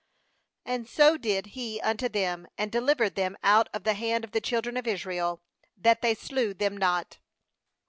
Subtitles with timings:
[0.65, 4.41] 26And so did he unto them, and delivered them out of the hand of the
[4.41, 5.43] children of Israel,
[5.77, 7.19] that they slew them not.